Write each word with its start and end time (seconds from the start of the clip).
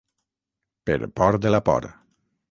Per 0.89 0.95
por 1.21 1.37
de 1.43 1.51
la 1.55 1.59
por. 1.67 1.87